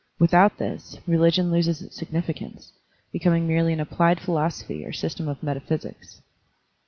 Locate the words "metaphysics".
5.43-6.23